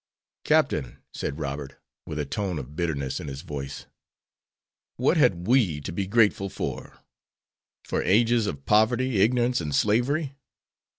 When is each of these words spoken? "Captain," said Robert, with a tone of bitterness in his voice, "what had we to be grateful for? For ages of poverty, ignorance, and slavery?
"Captain," 0.43 0.97
said 1.13 1.37
Robert, 1.37 1.79
with 2.07 2.17
a 2.17 2.25
tone 2.25 2.57
of 2.57 2.75
bitterness 2.75 3.19
in 3.19 3.27
his 3.27 3.41
voice, 3.43 3.85
"what 4.95 5.15
had 5.15 5.45
we 5.45 5.79
to 5.79 5.91
be 5.91 6.07
grateful 6.07 6.49
for? 6.49 6.97
For 7.83 8.01
ages 8.01 8.47
of 8.47 8.65
poverty, 8.65 9.21
ignorance, 9.21 9.61
and 9.61 9.75
slavery? 9.75 10.33